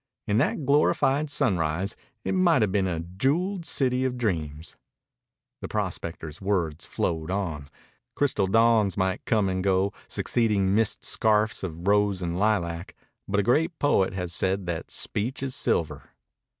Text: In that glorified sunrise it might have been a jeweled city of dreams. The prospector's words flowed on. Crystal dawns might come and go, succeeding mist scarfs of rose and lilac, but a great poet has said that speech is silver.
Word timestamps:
In 0.25 0.39
that 0.39 0.65
glorified 0.65 1.29
sunrise 1.29 1.95
it 2.23 2.31
might 2.31 2.63
have 2.63 2.71
been 2.71 2.87
a 2.87 3.01
jeweled 3.01 3.67
city 3.67 4.03
of 4.03 4.17
dreams. 4.17 4.75
The 5.61 5.67
prospector's 5.67 6.41
words 6.41 6.87
flowed 6.87 7.29
on. 7.29 7.69
Crystal 8.15 8.47
dawns 8.47 8.97
might 8.97 9.23
come 9.25 9.47
and 9.47 9.63
go, 9.63 9.93
succeeding 10.07 10.73
mist 10.73 11.05
scarfs 11.05 11.61
of 11.61 11.87
rose 11.87 12.23
and 12.23 12.39
lilac, 12.39 12.95
but 13.27 13.39
a 13.39 13.43
great 13.43 13.77
poet 13.77 14.13
has 14.13 14.33
said 14.33 14.65
that 14.65 14.89
speech 14.89 15.43
is 15.43 15.53
silver. 15.53 16.09